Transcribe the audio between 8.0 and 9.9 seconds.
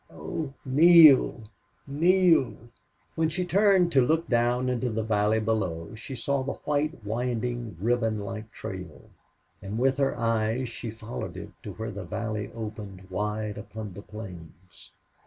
like trail, and